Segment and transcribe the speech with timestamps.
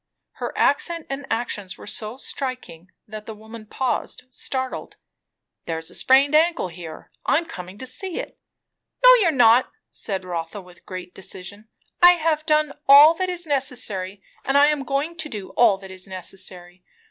[0.39, 4.95] Her accent and action were so striking, that the woman paused, startled.
[5.67, 8.39] "There's a sprained ankle here I'm coming to see it."
[9.03, 11.69] "No, you are not," said Rotha with great decision.
[12.01, 15.91] "I have done all that is necessary, and I am going to do all that
[15.91, 16.83] is necessary.